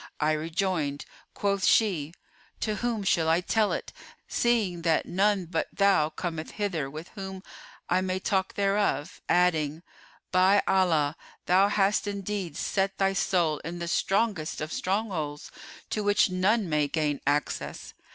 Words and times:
"I 0.19 0.31
rejoined," 0.31 1.05
quoth 1.35 1.63
she, 1.63 2.15
"'To 2.59 2.77
whom 2.77 3.03
should 3.03 3.27
I 3.27 3.39
tell 3.39 3.71
it, 3.71 3.93
seeing 4.27 4.81
that 4.81 5.05
none 5.05 5.45
but 5.45 5.67
thou 5.71 6.09
cometh 6.09 6.53
hither 6.57 6.89
with 6.89 7.09
whom 7.09 7.43
I 7.87 8.01
may 8.01 8.17
talk 8.19 8.55
thereof?' 8.55 9.21
adding, 9.29 9.83
'By 10.31 10.63
Allah, 10.67 11.15
thou 11.45 11.67
hast 11.67 12.07
indeed 12.07 12.57
set 12.57 12.97
thy 12.97 13.13
soul 13.13 13.59
in 13.59 13.77
the 13.77 13.87
strongest 13.87 14.59
of 14.59 14.73
strongholds 14.73 15.51
to 15.91 16.03
which 16.03 16.31
none 16.31 16.67
may 16.67 16.87
gain 16.87 17.21
access! 17.27 17.93